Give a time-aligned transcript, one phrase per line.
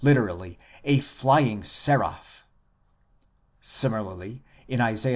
[0.83, 2.47] a flying seraph)";
[3.61, 5.09] similarly in Isa.